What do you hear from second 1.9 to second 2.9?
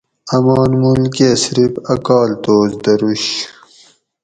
ا کالتوس